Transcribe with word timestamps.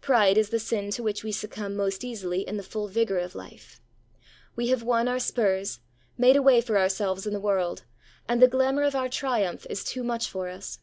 Pride 0.00 0.38
is 0.38 0.48
the 0.48 0.58
sin 0.58 0.90
to 0.92 1.02
which 1.02 1.22
we 1.22 1.30
succumb 1.30 1.76
most 1.76 2.02
easily 2.02 2.40
in 2.40 2.56
the 2.56 2.62
full 2.62 2.88
vigour 2.88 3.18
of 3.18 3.34
life. 3.34 3.82
We 4.56 4.68
have 4.68 4.82
won 4.82 5.08
our 5.08 5.18
spurs, 5.18 5.80
made 6.16 6.36
a 6.36 6.42
way 6.42 6.62
for 6.62 6.78
ourselves 6.78 7.26
in 7.26 7.34
the 7.34 7.38
world, 7.38 7.84
and 8.26 8.40
the 8.40 8.48
glamour 8.48 8.84
of 8.84 8.94
our 8.96 9.10
triumph 9.10 9.66
is 9.68 9.84
too 9.84 10.02
much 10.02 10.26
for 10.30 10.48
us. 10.48 10.78